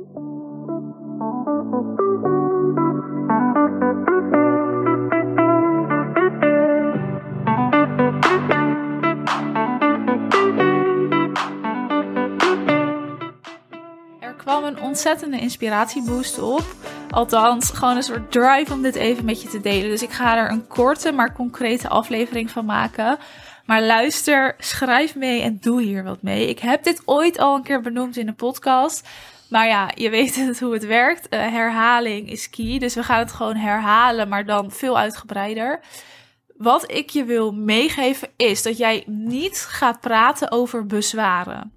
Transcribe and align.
Er 0.00 0.06
kwam 14.36 14.64
een 14.64 14.80
ontzettende 14.80 15.40
inspiratieboost 15.40 16.38
op. 16.38 16.64
Althans, 17.10 17.70
gewoon 17.70 17.96
een 17.96 18.02
soort 18.02 18.30
drive 18.30 18.72
om 18.72 18.82
dit 18.82 18.94
even 18.94 19.24
met 19.24 19.42
je 19.42 19.48
te 19.48 19.60
delen. 19.60 19.90
Dus 19.90 20.02
ik 20.02 20.10
ga 20.10 20.36
er 20.36 20.50
een 20.50 20.66
korte, 20.66 21.12
maar 21.12 21.32
concrete 21.32 21.88
aflevering 21.88 22.50
van 22.50 22.64
maken. 22.64 23.18
Maar 23.66 23.82
luister, 23.82 24.54
schrijf 24.58 25.14
mee 25.14 25.42
en 25.42 25.58
doe 25.60 25.82
hier 25.82 26.04
wat 26.04 26.22
mee. 26.22 26.48
Ik 26.48 26.58
heb 26.58 26.84
dit 26.84 27.02
ooit 27.04 27.38
al 27.38 27.56
een 27.56 27.62
keer 27.62 27.80
benoemd 27.80 28.16
in 28.16 28.28
een 28.28 28.34
podcast. 28.34 29.08
Maar 29.50 29.66
ja, 29.66 29.90
je 29.94 30.10
weet 30.10 30.36
het, 30.36 30.60
hoe 30.60 30.72
het 30.72 30.86
werkt. 30.86 31.34
Uh, 31.34 31.40
herhaling 31.40 32.30
is 32.30 32.50
key. 32.50 32.78
Dus 32.78 32.94
we 32.94 33.02
gaan 33.02 33.18
het 33.18 33.32
gewoon 33.32 33.56
herhalen, 33.56 34.28
maar 34.28 34.46
dan 34.46 34.70
veel 34.70 34.98
uitgebreider. 34.98 35.80
Wat 36.56 36.92
ik 36.92 37.10
je 37.10 37.24
wil 37.24 37.52
meegeven 37.52 38.28
is 38.36 38.62
dat 38.62 38.76
jij 38.76 39.04
niet 39.06 39.58
gaat 39.58 40.00
praten 40.00 40.52
over 40.52 40.86
bezwaren. 40.86 41.72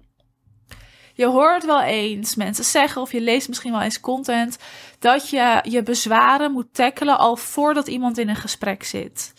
Je 1.16 1.26
hoort 1.26 1.64
wel 1.64 1.82
eens 1.82 2.34
mensen 2.34 2.64
zeggen, 2.64 3.02
of 3.02 3.12
je 3.12 3.20
leest 3.20 3.48
misschien 3.48 3.72
wel 3.72 3.80
eens 3.80 4.00
content, 4.00 4.58
dat 4.98 5.30
je 5.30 5.60
je 5.62 5.82
bezwaren 5.82 6.52
moet 6.52 6.74
tackelen 6.74 7.18
al 7.18 7.36
voordat 7.36 7.88
iemand 7.88 8.18
in 8.18 8.28
een 8.28 8.36
gesprek 8.36 8.84
zit. 8.84 9.32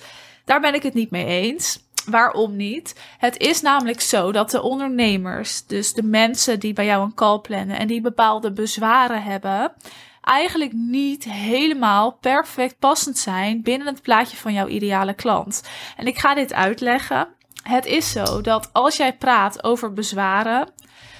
Daar 0.45 0.59
ben 0.59 0.73
ik 0.73 0.83
het 0.83 0.93
niet 0.93 1.11
mee 1.11 1.25
eens. 1.25 1.84
Waarom 2.05 2.55
niet? 2.55 2.99
Het 3.17 3.37
is 3.37 3.61
namelijk 3.61 4.01
zo 4.01 4.31
dat 4.31 4.51
de 4.51 4.61
ondernemers, 4.61 5.65
dus 5.65 5.93
de 5.93 6.03
mensen 6.03 6.59
die 6.59 6.73
bij 6.73 6.85
jou 6.85 7.03
een 7.03 7.13
call 7.13 7.39
plannen 7.39 7.77
en 7.77 7.87
die 7.87 8.01
bepaalde 8.01 8.51
bezwaren 8.51 9.23
hebben, 9.23 9.73
eigenlijk 10.21 10.73
niet 10.73 11.23
helemaal 11.23 12.11
perfect 12.11 12.79
passend 12.79 13.17
zijn 13.17 13.61
binnen 13.61 13.87
het 13.87 14.01
plaatje 14.01 14.37
van 14.37 14.53
jouw 14.53 14.67
ideale 14.67 15.13
klant. 15.13 15.63
En 15.97 16.07
ik 16.07 16.17
ga 16.17 16.33
dit 16.33 16.53
uitleggen. 16.53 17.27
Het 17.63 17.85
is 17.85 18.11
zo 18.11 18.41
dat 18.41 18.69
als 18.73 18.97
jij 18.97 19.17
praat 19.17 19.63
over 19.63 19.93
bezwaren, 19.93 20.69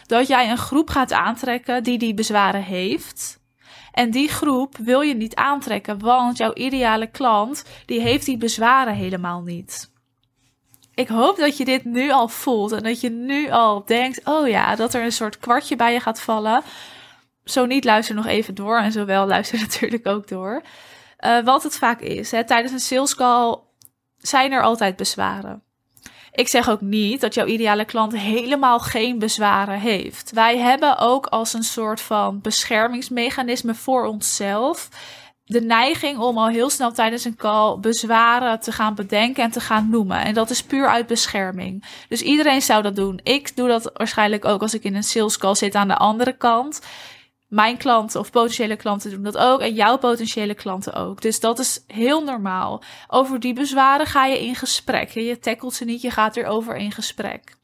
dat 0.05 0.27
jij 0.27 0.49
een 0.49 0.57
groep 0.57 0.89
gaat 0.89 1.11
aantrekken 1.11 1.83
die 1.83 1.97
die 1.97 2.13
bezwaren 2.13 2.63
heeft. 2.63 3.43
En 3.91 4.11
die 4.11 4.29
groep 4.29 4.77
wil 4.77 5.01
je 5.01 5.15
niet 5.15 5.35
aantrekken, 5.35 5.99
want 5.99 6.37
jouw 6.37 6.53
ideale 6.53 7.07
klant 7.07 7.65
die 7.85 8.01
heeft 8.01 8.25
die 8.25 8.37
bezwaren 8.37 8.93
helemaal 8.93 9.41
niet. 9.41 9.93
Ik 10.95 11.07
hoop 11.07 11.37
dat 11.37 11.57
je 11.57 11.65
dit 11.65 11.85
nu 11.85 12.11
al 12.11 12.27
voelt 12.27 12.71
en 12.71 12.83
dat 12.83 13.01
je 13.01 13.09
nu 13.09 13.49
al 13.49 13.85
denkt: 13.85 14.21
oh 14.23 14.47
ja, 14.47 14.75
dat 14.75 14.93
er 14.93 15.03
een 15.03 15.11
soort 15.11 15.39
kwartje 15.39 15.75
bij 15.75 15.93
je 15.93 15.99
gaat 15.99 16.21
vallen. 16.21 16.63
Zo 17.43 17.65
niet, 17.65 17.83
luister 17.83 18.15
nog 18.15 18.25
even 18.25 18.55
door 18.55 18.77
en 18.77 18.91
zo 18.91 19.05
wel, 19.05 19.27
luister 19.35 19.59
natuurlijk 19.59 20.07
ook 20.07 20.27
door. 20.27 20.61
Uh, 21.19 21.43
wat 21.43 21.63
het 21.63 21.77
vaak 21.77 22.01
is, 22.01 22.31
hè, 22.31 22.45
tijdens 22.45 22.73
een 22.73 22.79
sales 22.79 23.15
call 23.15 23.57
zijn 24.17 24.51
er 24.51 24.61
altijd 24.61 24.95
bezwaren. 24.95 25.63
Ik 26.31 26.47
zeg 26.47 26.69
ook 26.69 26.81
niet 26.81 27.21
dat 27.21 27.33
jouw 27.33 27.45
ideale 27.45 27.85
klant 27.85 28.17
helemaal 28.17 28.79
geen 28.79 29.19
bezwaren 29.19 29.79
heeft. 29.79 30.31
Wij 30.31 30.57
hebben 30.57 30.97
ook 30.97 31.25
als 31.25 31.53
een 31.53 31.63
soort 31.63 32.01
van 32.01 32.41
beschermingsmechanisme 32.41 33.75
voor 33.75 34.05
onszelf 34.05 34.89
de 35.45 35.61
neiging 35.61 36.17
om 36.17 36.37
al 36.37 36.47
heel 36.47 36.69
snel 36.69 36.91
tijdens 36.91 37.25
een 37.25 37.35
call 37.35 37.79
bezwaren 37.79 38.59
te 38.59 38.71
gaan 38.71 38.95
bedenken 38.95 39.43
en 39.43 39.51
te 39.51 39.59
gaan 39.59 39.89
noemen. 39.89 40.23
En 40.23 40.33
dat 40.33 40.49
is 40.49 40.63
puur 40.63 40.87
uit 40.87 41.07
bescherming. 41.07 41.85
Dus 42.09 42.21
iedereen 42.21 42.61
zou 42.61 42.81
dat 42.81 42.95
doen. 42.95 43.19
Ik 43.23 43.55
doe 43.55 43.67
dat 43.67 43.91
waarschijnlijk 43.93 44.45
ook 44.45 44.61
als 44.61 44.73
ik 44.73 44.83
in 44.83 44.95
een 44.95 45.03
sales 45.03 45.37
call 45.37 45.55
zit 45.55 45.75
aan 45.75 45.87
de 45.87 45.97
andere 45.97 46.37
kant. 46.37 46.81
Mijn 47.47 47.77
klanten 47.77 48.19
of 48.19 48.31
potentiële 48.31 48.75
klanten 48.75 49.09
doen 49.11 49.23
dat 49.23 49.37
ook 49.37 49.59
en 49.59 49.73
jouw 49.73 49.97
potentiële 49.97 50.53
klanten 50.53 50.93
ook. 50.93 51.21
Dus 51.21 51.39
dat 51.39 51.59
is 51.59 51.83
heel 51.87 52.23
normaal. 52.23 52.83
Over 53.07 53.39
die 53.39 53.53
bezwaren 53.53 54.05
ga 54.05 54.25
je 54.25 54.45
in 54.45 54.55
gesprek. 54.55 55.09
Je 55.09 55.39
tackelt 55.39 55.73
ze 55.73 55.85
niet, 55.85 56.01
je 56.01 56.11
gaat 56.11 56.35
erover 56.35 56.75
in 56.75 56.91
gesprek. 56.91 57.57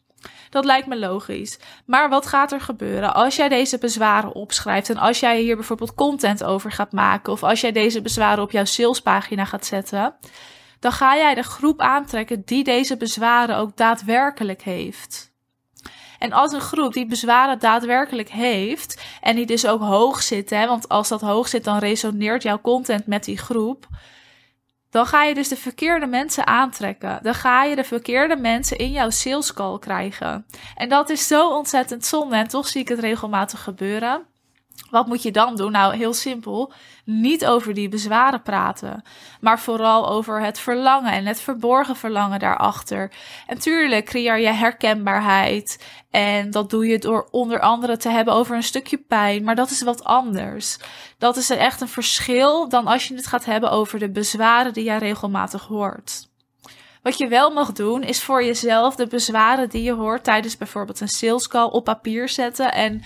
Dat 0.50 0.66
lijkt 0.66 0.88
me 0.88 1.00
logisch. 1.00 1.60
Maar 1.86 2.10
wat 2.10 2.28
gaat 2.28 2.52
er 2.52 2.62
gebeuren 2.62 3.14
als 3.14 3.36
jij 3.36 3.50
deze 3.50 3.78
bezwaren 3.78 4.34
opschrijft 4.36 4.90
en 4.90 4.98
als 4.98 5.20
jij 5.20 5.40
hier 5.40 5.56
bijvoorbeeld 5.56 5.94
content 5.94 6.44
over 6.44 6.72
gaat 6.72 6.92
maken 6.92 7.34
of 7.34 7.44
als 7.44 7.62
jij 7.62 7.72
deze 7.72 8.02
bezwaren 8.02 8.44
op 8.44 8.52
jouw 8.52 8.66
salespagina 8.66 9.46
gaat 9.46 9.66
zetten? 9.66 10.16
Dan 10.80 10.92
ga 10.92 11.16
jij 11.16 11.36
de 11.36 11.44
groep 11.44 11.80
aantrekken 11.80 12.42
die 12.46 12.64
deze 12.64 12.98
bezwaren 12.98 13.58
ook 13.58 13.78
daadwerkelijk 13.78 14.62
heeft. 14.62 15.32
En 16.20 16.32
als 16.32 16.54
een 16.54 16.62
groep 16.62 16.94
die 16.94 17.06
bezwaren 17.06 17.60
daadwerkelijk 17.60 18.30
heeft 18.30 19.02
en 19.22 19.36
die 19.36 19.46
dus 19.46 19.68
ook 19.68 19.82
hoog 19.82 20.22
zit, 20.22 20.50
hè, 20.50 20.68
want 20.68 20.90
als 20.90 21.08
dat 21.08 21.22
hoog 21.22 21.48
zit, 21.48 21.64
dan 21.64 21.78
resoneert 21.78 22.44
jouw 22.44 22.62
content 22.62 23.08
met 23.08 23.24
die 23.24 23.38
groep. 23.38 23.88
Dan 24.92 25.06
ga 25.06 25.24
je 25.24 25.34
dus 25.34 25.48
de 25.48 25.56
verkeerde 25.56 26.06
mensen 26.06 26.48
aantrekken. 26.48 27.20
Dan 27.22 27.34
ga 27.34 27.64
je 27.64 27.76
de 27.76 27.84
verkeerde 27.84 28.36
mensen 28.36 28.78
in 28.78 28.92
jouw 28.92 29.10
sales 29.10 29.54
call 29.54 29.80
krijgen. 29.80 30.46
En 30.76 30.90
dat 30.90 31.10
is 31.10 31.28
zo 31.28 31.50
ontzettend 31.50 32.06
zonde. 32.06 32.36
En 32.36 32.48
toch 32.48 32.68
zie 32.68 32.82
ik 32.82 32.88
het 32.88 33.00
regelmatig 33.00 33.64
gebeuren. 33.64 34.26
Wat 34.90 35.08
moet 35.08 35.22
je 35.22 35.32
dan 35.32 35.56
doen? 35.56 35.72
Nou, 35.72 35.96
heel 35.96 36.14
simpel. 36.14 36.74
Niet 37.06 37.46
over 37.46 37.74
die 37.74 37.90
bezwaren 37.90 38.42
praten, 38.42 39.04
maar 39.42 39.60
vooral 39.60 40.10
over 40.10 40.42
het 40.42 40.60
verlangen 40.60 41.12
en 41.12 41.26
het 41.26 41.42
verborgen 41.42 41.96
verlangen 41.96 42.40
daarachter. 42.40 43.12
En 43.48 43.60
tuurlijk 43.60 44.06
creëer 44.06 44.40
je 44.40 44.52
herkenbaarheid. 44.52 45.86
En 46.10 46.52
dat 46.52 46.70
doe 46.70 46.88
je 46.88 47.00
door 47.00 47.28
onder 47.32 47.60
andere 47.60 47.98
te 47.98 48.10
hebben 48.10 48.34
over 48.34 48.56
een 48.56 48.64
stukje 48.64 48.98
pijn, 48.98 49.44
maar 49.44 49.56
dat 49.56 49.70
is 49.70 49.82
wat 49.82 50.04
anders. 50.04 50.78
Dat 51.18 51.38
is 51.38 51.50
echt 51.50 51.82
een 51.82 51.88
verschil 51.88 52.70
dan 52.70 52.88
als 52.88 53.08
je 53.08 53.16
het 53.16 53.28
gaat 53.28 53.46
hebben 53.46 53.72
over 53.72 54.00
de 54.00 54.10
bezwaren 54.10 54.74
die 54.74 54.84
jij 54.84 54.98
regelmatig 54.98 55.64
hoort. 55.64 56.30
Wat 57.02 57.18
je 57.18 57.28
wel 57.28 57.52
mag 57.52 57.72
doen, 57.72 58.04
is 58.04 58.24
voor 58.24 58.44
jezelf 58.44 58.96
de 58.96 59.08
bezwaren 59.08 59.70
die 59.70 59.84
je 59.84 59.94
hoort 59.94 60.24
tijdens 60.24 60.58
bijvoorbeeld 60.58 61.00
een 61.00 61.08
sales 61.08 61.48
call 61.48 61.70
op 61.70 61.84
papier 61.84 62.30
zetten 62.30 62.74
en 62.74 63.02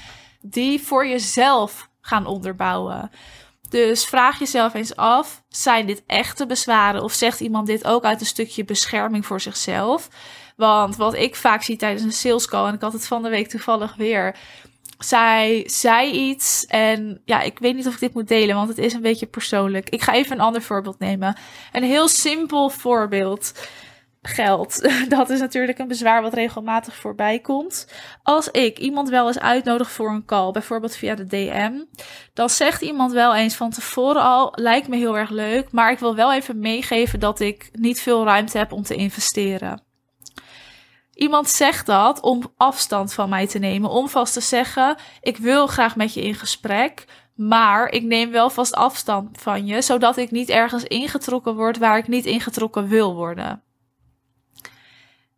die 0.47 0.81
voor 0.81 1.07
jezelf 1.07 1.89
gaan 2.01 2.25
onderbouwen. 2.25 3.11
Dus 3.69 4.05
vraag 4.05 4.39
jezelf 4.39 4.73
eens 4.73 4.95
af: 4.95 5.43
zijn 5.49 5.85
dit 5.85 6.03
echte 6.07 6.45
bezwaren 6.45 7.03
of 7.03 7.13
zegt 7.13 7.39
iemand 7.39 7.67
dit 7.67 7.85
ook 7.85 8.03
uit 8.03 8.19
een 8.19 8.25
stukje 8.25 8.65
bescherming 8.65 9.25
voor 9.25 9.41
zichzelf? 9.41 10.09
Want 10.55 10.95
wat 10.95 11.13
ik 11.13 11.35
vaak 11.35 11.63
zie 11.63 11.75
tijdens 11.75 12.03
een 12.03 12.11
sales 12.11 12.47
call, 12.47 12.67
en 12.67 12.73
ik 12.73 12.81
had 12.81 12.93
het 12.93 13.07
van 13.07 13.23
de 13.23 13.29
week 13.29 13.47
toevallig 13.47 13.95
weer. 13.95 14.35
Zij 14.97 15.63
zei 15.65 16.11
iets 16.11 16.65
en 16.65 17.21
ja, 17.25 17.41
ik 17.41 17.59
weet 17.59 17.75
niet 17.75 17.87
of 17.87 17.93
ik 17.93 17.99
dit 17.99 18.13
moet 18.13 18.27
delen, 18.27 18.55
want 18.55 18.69
het 18.69 18.77
is 18.77 18.93
een 18.93 19.01
beetje 19.01 19.25
persoonlijk. 19.25 19.89
Ik 19.89 20.01
ga 20.01 20.13
even 20.13 20.31
een 20.31 20.45
ander 20.45 20.61
voorbeeld 20.61 20.99
nemen. 20.99 21.37
Een 21.71 21.83
heel 21.83 22.07
simpel 22.07 22.69
voorbeeld 22.69 23.53
geld. 24.27 24.89
Dat 25.09 25.29
is 25.29 25.39
natuurlijk 25.39 25.79
een 25.79 25.87
bezwaar 25.87 26.21
wat 26.21 26.33
regelmatig 26.33 26.95
voorbij 26.95 27.39
komt. 27.39 27.87
Als 28.23 28.51
ik 28.51 28.79
iemand 28.79 29.09
wel 29.09 29.27
eens 29.27 29.39
uitnodig 29.39 29.91
voor 29.91 30.09
een 30.09 30.25
call, 30.25 30.51
bijvoorbeeld 30.51 30.95
via 30.95 31.15
de 31.15 31.25
DM, 31.25 31.73
dan 32.33 32.49
zegt 32.49 32.81
iemand 32.81 33.11
wel 33.11 33.35
eens 33.35 33.55
van 33.55 33.69
tevoren 33.69 34.21
al: 34.21 34.51
lijkt 34.55 34.87
me 34.87 34.95
heel 34.95 35.17
erg 35.17 35.29
leuk, 35.29 35.71
maar 35.71 35.91
ik 35.91 35.99
wil 35.99 36.15
wel 36.15 36.33
even 36.33 36.59
meegeven 36.59 37.19
dat 37.19 37.39
ik 37.39 37.69
niet 37.71 38.01
veel 38.01 38.25
ruimte 38.25 38.57
heb 38.57 38.71
om 38.71 38.83
te 38.83 38.95
investeren. 38.95 39.83
Iemand 41.13 41.49
zegt 41.49 41.85
dat 41.85 42.21
om 42.21 42.53
afstand 42.57 43.13
van 43.13 43.29
mij 43.29 43.47
te 43.47 43.59
nemen, 43.59 43.89
om 43.89 44.09
vast 44.09 44.33
te 44.33 44.41
zeggen: 44.41 44.95
ik 45.21 45.37
wil 45.37 45.67
graag 45.67 45.95
met 45.95 46.13
je 46.13 46.21
in 46.21 46.35
gesprek, 46.35 47.05
maar 47.35 47.89
ik 47.89 48.03
neem 48.03 48.31
wel 48.31 48.49
vast 48.49 48.73
afstand 48.73 49.41
van 49.41 49.65
je, 49.65 49.81
zodat 49.81 50.17
ik 50.17 50.31
niet 50.31 50.49
ergens 50.49 50.83
ingetrokken 50.83 51.55
word 51.55 51.77
waar 51.77 51.97
ik 51.97 52.07
niet 52.07 52.25
ingetrokken 52.25 52.87
wil 52.87 53.15
worden. 53.15 53.64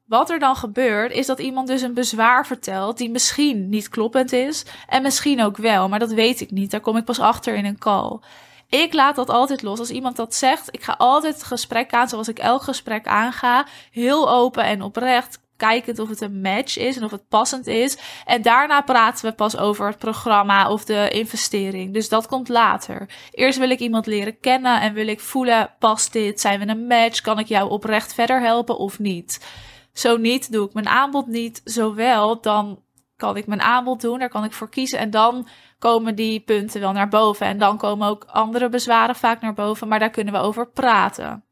Wat 0.07 0.29
er 0.29 0.40
dan 0.40 0.56
gebeurt, 0.56 1.12
is 1.12 1.25
dat 1.25 1.40
iemand 1.40 1.68
dus 1.68 1.81
een 1.81 1.94
bezwaar 1.94 2.45
vertelt 2.45 2.97
die 2.97 3.09
misschien 3.09 3.69
niet 3.69 3.90
kloppend 3.90 4.31
is 4.31 4.66
en 4.88 5.01
misschien 5.01 5.44
ook 5.44 5.57
wel, 5.57 5.90
maar 5.90 6.00
dat 6.00 6.12
weet 6.12 6.41
ik 6.41 6.51
niet. 6.51 6.72
Daar 6.72 6.79
kom 6.79 6.97
ik 6.97 7.05
pas 7.05 7.20
achter 7.20 7.55
in 7.55 7.66
een 7.66 7.78
call. 7.78 8.20
Ik 8.70 8.93
laat 8.93 9.16
dat 9.16 9.29
altijd 9.29 9.61
los. 9.61 9.79
Als 9.79 9.90
iemand 9.90 10.16
dat 10.16 10.35
zegt, 10.35 10.67
ik 10.72 10.84
ga 10.84 10.96
altijd 10.97 11.34
het 11.34 11.43
gesprek 11.43 11.93
aan 11.93 12.08
zoals 12.08 12.28
ik 12.28 12.40
elk 12.40 12.61
gesprek 12.61 13.08
aanga. 13.08 13.66
Heel 13.91 14.29
open 14.29 14.64
en 14.64 14.82
oprecht. 14.82 15.40
Kijkend 15.58 15.99
of 15.99 16.09
het 16.09 16.22
een 16.22 16.41
match 16.41 16.78
is 16.78 16.97
en 16.97 17.03
of 17.03 17.11
het 17.11 17.28
passend 17.28 17.67
is. 17.67 17.97
En 18.26 18.41
daarna 18.41 18.82
praten 18.82 19.26
we 19.26 19.35
pas 19.35 19.58
over 19.58 19.87
het 19.87 19.97
programma 19.97 20.70
of 20.70 20.85
de 20.85 21.09
investering. 21.09 21.93
Dus 21.93 22.09
dat 22.09 22.28
komt 22.28 22.49
later. 22.49 23.09
Eerst 23.32 23.59
wil 23.59 23.70
ik 23.70 23.79
iemand 23.79 24.05
leren 24.05 24.40
kennen 24.40 24.82
en 24.82 24.93
wil 24.93 25.08
ik 25.08 25.20
voelen: 25.20 25.70
past 25.79 26.14
dit? 26.14 26.41
Zijn 26.41 26.59
we 26.59 26.67
een 26.67 26.87
match? 26.87 27.22
Kan 27.22 27.40
ik 27.40 27.47
jou 27.47 27.70
oprecht 27.70 28.14
verder 28.14 28.41
helpen 28.41 28.78
of 28.78 28.99
niet? 28.99 29.40
Zo 29.97 30.17
niet, 30.17 30.52
doe 30.52 30.67
ik 30.67 30.73
mijn 30.73 30.88
aanbod 30.88 31.28
niet. 31.28 31.61
Zowel, 31.64 32.41
dan 32.41 32.82
kan 33.16 33.38
ik 33.38 33.47
mijn 33.47 33.61
aanbod 33.61 34.02
doen, 34.02 34.20
daar 34.20 34.29
kan 34.29 34.44
ik 34.44 34.53
voor 34.53 34.70
kiezen. 34.70 34.99
En 34.99 35.09
dan 35.09 35.47
komen 35.79 36.16
die 36.16 36.40
punten 36.40 36.82
wel 36.82 36.91
naar 36.91 37.08
boven. 37.08 37.46
En 37.46 37.58
dan 37.58 37.78
komen 37.78 38.08
ook 38.08 38.23
andere 38.23 38.70
bezwaren 38.70 39.16
vaak 39.16 39.41
naar 39.41 39.53
boven, 39.53 39.88
maar 39.88 39.99
daar 39.99 40.09
kunnen 40.09 40.34
we 40.34 40.40
over 40.40 40.70
praten. 40.70 41.44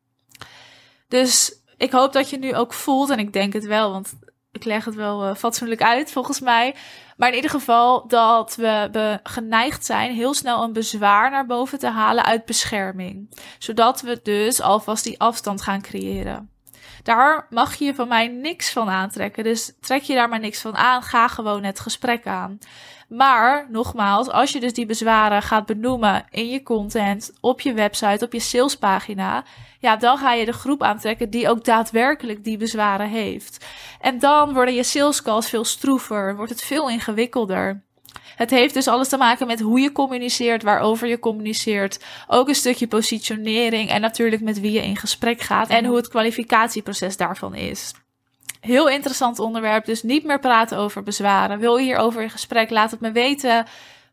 Dus 1.08 1.62
ik 1.78 1.92
hoop 1.92 2.14
dat 2.14 2.30
je 2.30 2.38
nu 2.38 2.56
ook 2.56 2.74
voelt, 2.74 3.10
en 3.10 3.20
ik 3.20 3.34
denk 3.34 3.54
het 3.54 3.66
wel, 3.66 3.92
want 3.92 4.14
ik 4.52 4.64
leg 4.64 4.86
het 4.86 4.96
wel 4.96 5.28
uh, 5.28 5.36
fatsoenlijk 5.36 5.84
uit 5.84 6.12
volgens 6.12 6.40
mij. 6.40 6.76
Maar 7.18 7.30
in 7.30 7.36
ieder 7.36 7.50
geval 7.50 8.08
dat 8.08 8.56
we 8.56 9.20
geneigd 9.24 9.86
zijn 9.86 10.14
heel 10.14 10.34
snel 10.34 10.64
een 10.64 10.74
bezwaar 10.74 11.32
naar 11.32 11.46
boven 11.46 11.80
te 11.80 11.90
halen 11.90 12.26
uit 12.26 12.46
bescherming. 12.46 13.36
Zodat 13.60 14.02
we 14.02 14.20
dus 14.24 14.62
alvast 14.62 15.04
die 15.04 15.20
afstand 15.20 15.62
gaan 15.62 15.82
creëren. 15.82 16.55
Daar 17.04 17.48
mag 17.50 17.76
je 17.76 17.96
van 17.96 18.08
mij 18.08 18.28
niks 18.28 18.72
van 18.72 18.90
aantrekken. 18.90 19.44
Dus 19.44 19.74
trek 19.82 20.02
je 20.02 20.14
daar 20.14 20.30
maar 20.30 20.40
niks 20.40 20.62
van 20.62 20.76
aan. 20.76 21.02
Ga 21.02 21.28
gewoon 21.28 21.64
het 21.64 21.80
gesprek 21.80 22.28
aan. 22.28 22.60
Maar 23.08 23.68
nogmaals, 23.70 24.30
als 24.30 24.52
je 24.52 24.60
dus 24.60 24.74
die 24.74 24.86
bezwaren 24.86 25.42
gaat 25.42 25.66
benoemen 25.66 26.26
in 26.30 26.50
je 26.50 26.64
content, 26.64 27.32
op 27.42 27.62
je 27.62 27.74
website, 27.74 28.26
op 28.26 28.34
je 28.34 28.40
salespagina, 28.40 29.44
ja, 29.80 29.96
dan 29.96 30.18
ga 30.18 30.34
je 30.34 30.46
de 30.46 30.54
groep 30.54 30.84
aantrekken 30.84 31.30
die 31.30 31.50
ook 31.50 31.64
daadwerkelijk 31.64 32.44
die 32.44 32.58
bezwaren 32.58 33.10
heeft. 33.10 33.66
En 34.00 34.20
dan 34.20 34.54
worden 34.54 34.74
je 34.74 34.84
sales 34.84 35.22
calls 35.22 35.50
veel 35.50 35.66
stroever, 35.66 36.36
wordt 36.36 36.52
het 36.52 36.64
veel 36.64 36.90
ingewikkelder. 36.90 37.85
Het 38.36 38.50
heeft 38.50 38.74
dus 38.74 38.88
alles 38.88 39.10
te 39.10 39.18
maken 39.18 39.48
met 39.48 39.60
hoe 39.60 39.80
je 39.80 39.92
communiceert, 39.92 40.64
waarover 40.64 41.08
je 41.08 41.20
communiceert. 41.20 42.04
Ook 42.28 42.48
een 42.48 42.56
stukje 42.56 42.88
positionering 42.88 43.90
en 43.90 44.02
natuurlijk 44.02 44.42
met 44.42 44.60
wie 44.60 44.72
je 44.72 44.84
in 44.84 44.98
gesprek 44.98 45.42
gaat 45.42 45.70
en 45.70 45.86
hoe 45.86 45.96
het 45.96 46.08
kwalificatieproces 46.08 47.18
daarvan 47.18 47.56
is. 47.56 47.94
Heel 48.60 48.90
interessant 48.90 49.40
onderwerp, 49.40 49.86
dus 49.86 50.04
niet 50.04 50.24
meer 50.24 50.40
praten 50.40 50.78
over 50.78 51.04
bezwaren. 51.04 51.60
Wil 51.60 51.78
je 51.78 51.84
hierover 51.84 52.22
in 52.22 52.30
gesprek? 52.30 52.70
Laat 52.70 52.92
het 52.92 53.00
me 53.00 53.12
weten. 53.12 53.66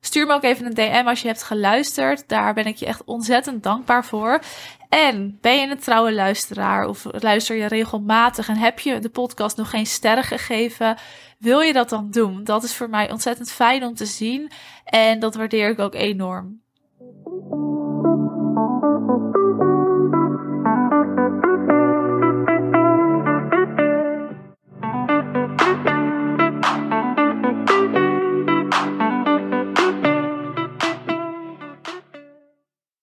Stuur 0.05 0.27
me 0.27 0.33
ook 0.33 0.43
even 0.43 0.67
een 0.67 0.75
DM 0.75 1.07
als 1.07 1.23
je 1.23 1.29
hebt 1.29 1.43
geluisterd. 1.43 2.29
Daar 2.29 2.55
ben 2.55 2.67
ik 2.67 2.77
je 2.77 2.87
echt 2.87 3.05
ontzettend 3.05 3.63
dankbaar 3.63 4.05
voor. 4.05 4.41
En 4.89 5.39
ben 5.41 5.61
je 5.61 5.67
een 5.67 5.79
trouwe 5.79 6.13
luisteraar 6.13 6.87
of 6.87 7.07
luister 7.11 7.57
je 7.57 7.67
regelmatig 7.67 8.49
en 8.49 8.57
heb 8.57 8.79
je 8.79 8.99
de 8.99 9.09
podcast 9.09 9.57
nog 9.57 9.71
geen 9.71 9.87
sterren 9.87 10.25
gegeven? 10.25 10.97
Wil 11.39 11.61
je 11.61 11.73
dat 11.73 11.89
dan 11.89 12.11
doen? 12.11 12.45
Dat 12.45 12.63
is 12.63 12.75
voor 12.75 12.91
mij 12.91 13.11
ontzettend 13.11 13.51
fijn 13.51 13.85
om 13.85 13.95
te 13.95 14.07
zien 14.07 14.51
en 14.85 15.19
dat 15.19 15.35
waardeer 15.35 15.71
ik 15.71 15.79
ook 15.79 15.95
enorm. 15.95 16.61